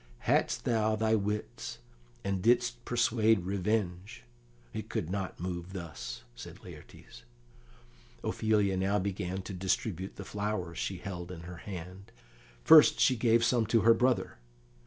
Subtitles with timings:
[0.21, 1.77] "Hadst thou thy wits,
[2.23, 4.23] and didst persuade revenge,
[4.73, 7.21] it could not move thus," said Laertes.
[8.23, 12.11] Ophelia now began to distribute the flowers she held in her hand.
[12.63, 14.39] First she gave some to her brother.